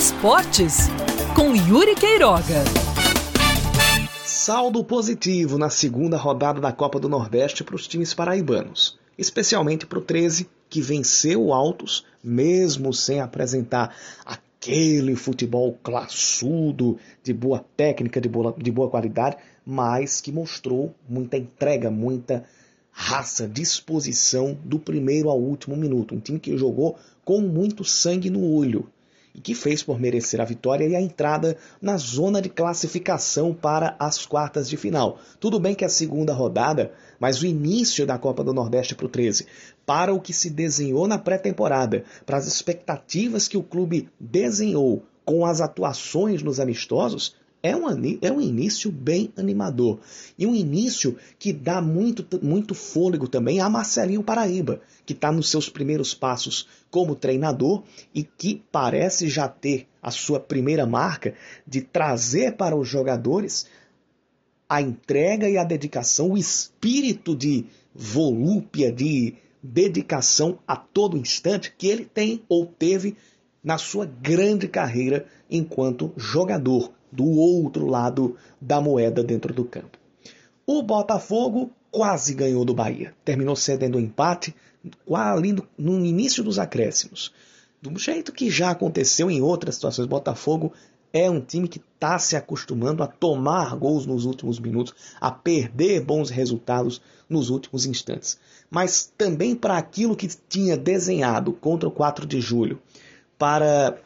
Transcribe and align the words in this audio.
Esportes, 0.00 0.88
com 1.36 1.54
Yuri 1.54 1.94
Queiroga. 1.94 2.64
Saldo 4.24 4.82
positivo 4.82 5.58
na 5.58 5.68
segunda 5.68 6.16
rodada 6.16 6.58
da 6.58 6.72
Copa 6.72 6.98
do 6.98 7.06
Nordeste 7.06 7.62
para 7.62 7.76
os 7.76 7.86
times 7.86 8.14
paraibanos, 8.14 8.98
especialmente 9.18 9.84
para 9.84 9.98
o 9.98 10.02
13, 10.02 10.48
que 10.70 10.80
venceu 10.80 11.44
o 11.44 11.52
Altos, 11.52 12.06
mesmo 12.24 12.94
sem 12.94 13.20
apresentar 13.20 13.94
aquele 14.24 15.14
futebol 15.16 15.78
classudo, 15.82 16.98
de 17.22 17.34
boa 17.34 17.62
técnica, 17.76 18.22
de 18.22 18.28
boa, 18.30 18.54
de 18.56 18.70
boa 18.70 18.88
qualidade, 18.88 19.36
mas 19.66 20.22
que 20.22 20.32
mostrou 20.32 20.94
muita 21.06 21.36
entrega, 21.36 21.90
muita 21.90 22.46
raça, 22.90 23.46
disposição 23.46 24.56
do 24.64 24.78
primeiro 24.78 25.28
ao 25.28 25.38
último 25.38 25.76
minuto. 25.76 26.14
Um 26.14 26.20
time 26.20 26.40
que 26.40 26.56
jogou 26.56 26.96
com 27.22 27.42
muito 27.42 27.84
sangue 27.84 28.30
no 28.30 28.42
olho 28.50 28.88
e 29.34 29.40
que 29.40 29.54
fez 29.54 29.82
por 29.82 30.00
merecer 30.00 30.40
a 30.40 30.44
vitória 30.44 30.86
e 30.86 30.96
a 30.96 31.00
entrada 31.00 31.56
na 31.80 31.96
zona 31.96 32.42
de 32.42 32.48
classificação 32.48 33.54
para 33.54 33.96
as 33.98 34.26
quartas 34.26 34.68
de 34.68 34.76
final. 34.76 35.18
Tudo 35.38 35.60
bem 35.60 35.74
que 35.74 35.84
é 35.84 35.86
a 35.86 35.90
segunda 35.90 36.32
rodada, 36.32 36.92
mas 37.18 37.40
o 37.40 37.46
início 37.46 38.06
da 38.06 38.18
Copa 38.18 38.42
do 38.42 38.52
Nordeste 38.52 38.94
para 38.94 39.06
o 39.06 39.08
13, 39.08 39.46
para 39.86 40.12
o 40.12 40.20
que 40.20 40.32
se 40.32 40.50
desenhou 40.50 41.06
na 41.06 41.18
pré-temporada, 41.18 42.04
para 42.26 42.36
as 42.36 42.46
expectativas 42.46 43.48
que 43.48 43.56
o 43.56 43.62
clube 43.62 44.08
desenhou 44.18 45.04
com 45.24 45.46
as 45.46 45.60
atuações 45.60 46.42
nos 46.42 46.58
amistosos, 46.58 47.36
é 47.62 47.76
um, 47.76 47.86
é 48.22 48.32
um 48.32 48.40
início 48.40 48.90
bem 48.90 49.32
animador. 49.36 50.00
E 50.38 50.46
um 50.46 50.54
início 50.54 51.16
que 51.38 51.52
dá 51.52 51.80
muito, 51.80 52.26
muito 52.42 52.74
fôlego 52.74 53.28
também 53.28 53.60
a 53.60 53.68
Marcelinho 53.68 54.22
Paraíba, 54.22 54.80
que 55.04 55.12
está 55.12 55.30
nos 55.30 55.50
seus 55.50 55.68
primeiros 55.68 56.14
passos 56.14 56.66
como 56.90 57.14
treinador 57.14 57.82
e 58.14 58.24
que 58.24 58.62
parece 58.72 59.28
já 59.28 59.46
ter 59.46 59.86
a 60.02 60.10
sua 60.10 60.40
primeira 60.40 60.86
marca 60.86 61.34
de 61.66 61.82
trazer 61.82 62.56
para 62.56 62.74
os 62.74 62.88
jogadores 62.88 63.66
a 64.68 64.80
entrega 64.80 65.48
e 65.48 65.58
a 65.58 65.64
dedicação, 65.64 66.30
o 66.30 66.38
espírito 66.38 67.36
de 67.36 67.66
volúpia, 67.94 68.90
de 68.90 69.34
dedicação 69.62 70.58
a 70.66 70.76
todo 70.76 71.18
instante 71.18 71.74
que 71.76 71.88
ele 71.88 72.04
tem 72.04 72.42
ou 72.48 72.64
teve 72.64 73.16
na 73.62 73.76
sua 73.76 74.06
grande 74.06 74.66
carreira 74.66 75.26
enquanto 75.50 76.12
jogador 76.16 76.92
do 77.10 77.24
outro 77.24 77.86
lado 77.86 78.36
da 78.60 78.80
moeda 78.80 79.22
dentro 79.22 79.52
do 79.52 79.64
campo. 79.64 79.98
O 80.66 80.82
Botafogo 80.82 81.70
quase 81.90 82.34
ganhou 82.34 82.64
do 82.64 82.74
Bahia. 82.74 83.14
Terminou 83.24 83.56
cedendo 83.56 83.96
o 83.96 83.98
um 83.98 84.04
empate 84.04 84.54
ali 85.12 85.56
no 85.76 86.04
início 86.04 86.42
dos 86.44 86.58
acréscimos. 86.58 87.32
Do 87.82 87.98
jeito 87.98 88.32
que 88.32 88.50
já 88.50 88.70
aconteceu 88.70 89.30
em 89.30 89.40
outras 89.40 89.74
situações, 89.74 90.06
Botafogo 90.06 90.72
é 91.12 91.28
um 91.28 91.40
time 91.40 91.66
que 91.66 91.78
está 91.78 92.18
se 92.18 92.36
acostumando 92.36 93.02
a 93.02 93.06
tomar 93.06 93.74
gols 93.76 94.06
nos 94.06 94.24
últimos 94.24 94.58
minutos, 94.60 94.94
a 95.20 95.30
perder 95.30 96.04
bons 96.04 96.30
resultados 96.30 97.00
nos 97.28 97.50
últimos 97.50 97.84
instantes. 97.84 98.38
Mas 98.70 99.12
também 99.18 99.56
para 99.56 99.76
aquilo 99.76 100.16
que 100.16 100.28
tinha 100.48 100.76
desenhado 100.76 101.52
contra 101.52 101.88
o 101.88 101.92
4 101.92 102.26
de 102.26 102.40
julho, 102.40 102.80
para 103.36 103.98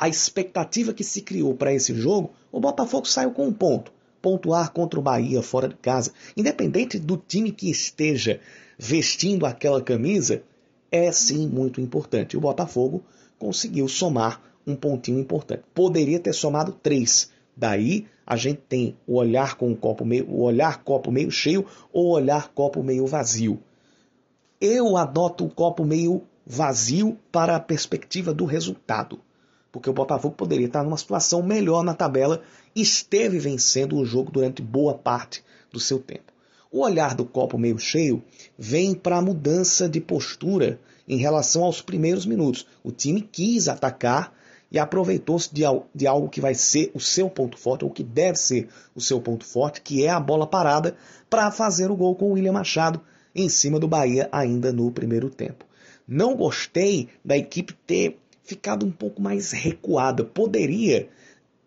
a 0.00 0.08
expectativa 0.08 0.94
que 0.94 1.04
se 1.04 1.20
criou 1.20 1.54
para 1.54 1.74
esse 1.74 1.94
jogo, 1.94 2.30
o 2.50 2.58
Botafogo 2.58 3.06
saiu 3.06 3.32
com 3.32 3.46
um 3.46 3.52
ponto. 3.52 3.92
Pontuar 4.22 4.72
contra 4.72 4.98
o 4.98 5.02
Bahia 5.02 5.42
fora 5.42 5.68
de 5.68 5.74
casa, 5.74 6.10
independente 6.34 6.98
do 6.98 7.18
time 7.18 7.52
que 7.52 7.70
esteja 7.70 8.40
vestindo 8.78 9.44
aquela 9.44 9.82
camisa, 9.82 10.42
é 10.90 11.12
sim 11.12 11.46
muito 11.46 11.82
importante. 11.82 12.34
O 12.34 12.40
Botafogo 12.40 13.04
conseguiu 13.38 13.86
somar 13.88 14.42
um 14.66 14.74
pontinho 14.74 15.18
importante. 15.18 15.64
Poderia 15.74 16.18
ter 16.18 16.32
somado 16.32 16.72
três. 16.72 17.30
Daí 17.54 18.06
a 18.26 18.36
gente 18.36 18.62
tem 18.66 18.96
o 19.06 19.16
olhar 19.16 19.56
com 19.56 19.70
o 19.70 19.76
copo 19.76 20.06
meio, 20.06 20.26
o 20.30 20.40
olhar 20.40 20.82
copo 20.82 21.12
meio 21.12 21.30
cheio 21.30 21.66
ou 21.92 22.12
olhar 22.12 22.48
copo 22.54 22.82
meio 22.82 23.06
vazio. 23.06 23.62
Eu 24.58 24.96
adoto 24.96 25.44
o 25.44 25.50
copo 25.50 25.84
meio 25.84 26.22
vazio 26.46 27.18
para 27.30 27.54
a 27.54 27.60
perspectiva 27.60 28.32
do 28.32 28.46
resultado 28.46 29.20
porque 29.72 29.88
o 29.88 29.92
Botafogo 29.92 30.34
poderia 30.34 30.66
estar 30.66 30.82
numa 30.82 30.96
situação 30.96 31.42
melhor 31.42 31.82
na 31.82 31.94
tabela 31.94 32.42
e 32.74 32.80
esteve 32.80 33.38
vencendo 33.38 33.96
o 33.96 34.04
jogo 34.04 34.30
durante 34.30 34.62
boa 34.62 34.94
parte 34.94 35.44
do 35.72 35.78
seu 35.78 35.98
tempo. 35.98 36.32
O 36.72 36.82
olhar 36.82 37.14
do 37.14 37.24
copo 37.24 37.58
meio 37.58 37.78
cheio 37.78 38.22
vem 38.56 38.94
para 38.94 39.16
a 39.16 39.22
mudança 39.22 39.88
de 39.88 40.00
postura 40.00 40.80
em 41.08 41.16
relação 41.16 41.64
aos 41.64 41.82
primeiros 41.82 42.24
minutos. 42.24 42.66
O 42.84 42.92
time 42.92 43.20
quis 43.20 43.68
atacar 43.68 44.32
e 44.70 44.78
aproveitou-se 44.78 45.52
de, 45.52 45.62
de, 45.92 46.06
algo 46.06 46.28
que 46.28 46.40
vai 46.40 46.54
ser 46.54 46.92
o 46.94 47.00
seu 47.00 47.28
ponto 47.28 47.58
forte, 47.58 47.84
ou 47.84 47.90
que 47.90 48.04
deve 48.04 48.38
ser 48.38 48.68
o 48.94 49.00
seu 49.00 49.20
ponto 49.20 49.44
forte, 49.44 49.80
que 49.80 50.04
é 50.04 50.10
a 50.10 50.20
bola 50.20 50.46
parada, 50.46 50.94
para 51.28 51.50
fazer 51.50 51.90
o 51.90 51.96
gol 51.96 52.14
com 52.14 52.26
o 52.26 52.32
William 52.34 52.52
Machado 52.52 53.00
em 53.34 53.48
cima 53.48 53.80
do 53.80 53.88
Bahia 53.88 54.28
ainda 54.30 54.72
no 54.72 54.90
primeiro 54.92 55.28
tempo. 55.28 55.64
Não 56.06 56.36
gostei 56.36 57.08
da 57.24 57.36
equipe 57.36 57.72
ter 57.86 58.18
ficado 58.50 58.84
um 58.84 58.90
pouco 58.90 59.22
mais 59.22 59.52
recuada. 59.52 60.24
Poderia 60.24 61.08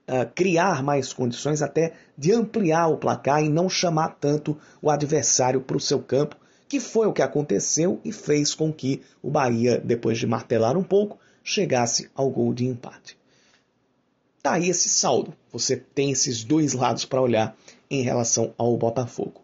uh, 0.06 0.30
criar 0.36 0.84
mais 0.84 1.14
condições 1.14 1.62
até 1.62 1.94
de 2.18 2.34
ampliar 2.34 2.88
o 2.90 2.98
placar 2.98 3.42
e 3.42 3.48
não 3.48 3.70
chamar 3.70 4.18
tanto 4.20 4.58
o 4.82 4.90
adversário 4.90 5.62
para 5.62 5.78
o 5.78 5.80
seu 5.80 6.02
campo, 6.02 6.36
que 6.68 6.82
foi 6.82 7.08
o 7.08 7.14
que 7.14 7.22
aconteceu 7.22 8.02
e 8.04 8.12
fez 8.12 8.54
com 8.54 8.74
que 8.74 9.02
o 9.22 9.32
Bahia, 9.32 9.80
depois 9.80 10.18
de 10.18 10.28
martelar 10.28 10.78
um 10.78 10.84
pouco, 10.84 11.18
chegasse 11.42 12.10
ao 12.14 12.30
gol 12.30 12.54
de 12.54 12.66
empate. 12.66 13.18
Tá 14.42 14.54
aí 14.54 14.68
esse 14.68 14.90
saldo. 14.90 15.34
Você 15.54 15.78
tem 15.78 16.12
esses 16.12 16.44
dois 16.44 16.74
lados 16.74 17.06
para 17.06 17.22
olhar 17.22 17.56
em 17.90 18.02
relação 18.02 18.54
ao 18.58 18.76
Botafogo. 18.76 19.42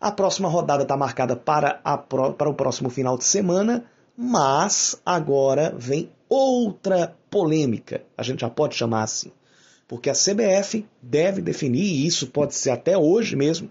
A 0.00 0.10
próxima 0.10 0.48
rodada 0.48 0.82
está 0.82 0.96
marcada 0.96 1.36
para, 1.36 1.80
a, 1.84 1.96
para 1.96 2.48
o 2.48 2.54
próximo 2.54 2.90
final 2.90 3.16
de 3.16 3.24
semana, 3.24 3.84
mas 4.16 5.00
agora 5.04 5.72
vem 5.76 6.10
outra 6.30 7.16
polêmica, 7.28 8.04
a 8.16 8.22
gente 8.22 8.40
já 8.40 8.48
pode 8.48 8.76
chamar 8.76 9.02
assim. 9.02 9.32
Porque 9.88 10.08
a 10.08 10.14
CBF 10.14 10.86
deve 11.02 11.42
definir, 11.42 11.82
e 11.82 12.06
isso 12.06 12.28
pode 12.28 12.54
ser 12.54 12.70
até 12.70 12.96
hoje 12.96 13.34
mesmo, 13.34 13.68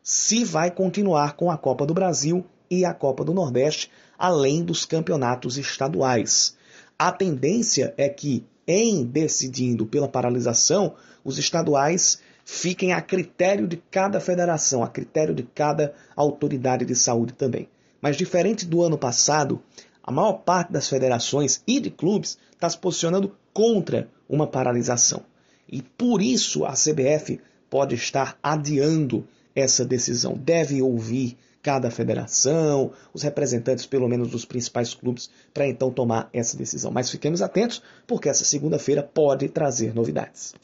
se 0.00 0.44
vai 0.44 0.70
continuar 0.70 1.34
com 1.34 1.50
a 1.50 1.58
Copa 1.58 1.84
do 1.84 1.92
Brasil 1.92 2.46
e 2.70 2.84
a 2.84 2.94
Copa 2.94 3.24
do 3.24 3.34
Nordeste, 3.34 3.90
além 4.16 4.64
dos 4.64 4.84
campeonatos 4.84 5.58
estaduais. 5.58 6.56
A 6.96 7.10
tendência 7.10 7.92
é 7.96 8.08
que, 8.08 8.46
em 8.66 9.04
decidindo 9.04 9.84
pela 9.84 10.08
paralisação, 10.08 10.94
os 11.24 11.38
estaduais 11.38 12.20
fiquem 12.44 12.92
a 12.92 13.02
critério 13.02 13.66
de 13.66 13.76
cada 13.90 14.20
federação, 14.20 14.82
a 14.82 14.88
critério 14.88 15.34
de 15.34 15.42
cada 15.42 15.92
autoridade 16.16 16.84
de 16.84 16.94
saúde 16.94 17.32
também. 17.32 17.68
Mas 18.00 18.16
diferente 18.16 18.64
do 18.64 18.82
ano 18.82 18.96
passado, 18.96 19.60
a 20.08 20.10
maior 20.10 20.38
parte 20.38 20.72
das 20.72 20.88
federações 20.88 21.62
e 21.66 21.78
de 21.78 21.90
clubes 21.90 22.38
está 22.54 22.66
se 22.66 22.78
posicionando 22.78 23.36
contra 23.52 24.08
uma 24.26 24.46
paralisação. 24.46 25.22
E 25.70 25.82
por 25.82 26.22
isso 26.22 26.64
a 26.64 26.72
CBF 26.72 27.38
pode 27.68 27.94
estar 27.94 28.38
adiando 28.42 29.28
essa 29.54 29.84
decisão. 29.84 30.32
Deve 30.32 30.80
ouvir 30.80 31.36
cada 31.62 31.90
federação, 31.90 32.90
os 33.12 33.22
representantes, 33.22 33.84
pelo 33.84 34.08
menos, 34.08 34.30
dos 34.30 34.46
principais 34.46 34.94
clubes, 34.94 35.28
para 35.52 35.68
então 35.68 35.90
tomar 35.90 36.30
essa 36.32 36.56
decisão. 36.56 36.90
Mas 36.90 37.10
fiquemos 37.10 37.42
atentos, 37.42 37.82
porque 38.06 38.30
essa 38.30 38.46
segunda-feira 38.46 39.02
pode 39.02 39.46
trazer 39.50 39.94
novidades. 39.94 40.54